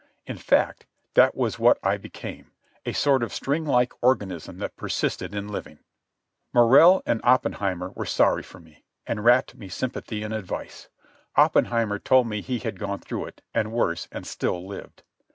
[0.25, 5.49] In fact, that was what I became—a sort of string like organism that persisted in
[5.49, 5.77] living.
[6.51, 10.89] Morrell and Oppenheimer were sorry for me, and rapped me sympathy and advice.
[11.35, 15.03] Oppenheimer told me he had gone through it, and worse, and still lived.